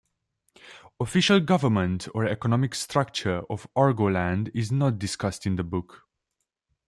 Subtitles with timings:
[0.99, 6.01] Official government or economic structure of Argoland is not discussed in the book.